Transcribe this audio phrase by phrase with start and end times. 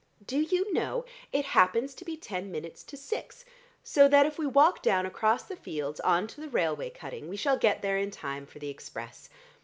[0.25, 3.45] Do you know, it happens to be ten minutes to six,
[3.83, 7.37] so that if we walk down across the fields, on to the railway cutting, we
[7.37, 9.29] shall get there in time for the express.